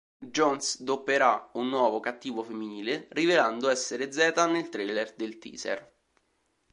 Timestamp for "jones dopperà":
0.25-1.51